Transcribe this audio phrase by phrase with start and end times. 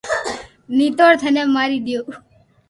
[0.75, 2.03] نيتوڻ ٿني ماري دآئو